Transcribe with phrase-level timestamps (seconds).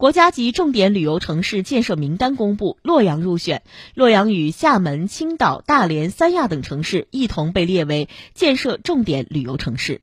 [0.00, 3.60] 国家级重点旅游城市建设名单公布洛阳入选。
[3.92, 9.98] 洛阳与厦门青岛大连三亚等城市一同被列为建设重点旅游城市。